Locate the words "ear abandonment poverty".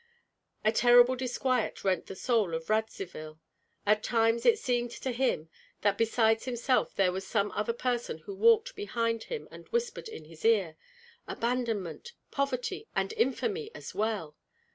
10.43-12.87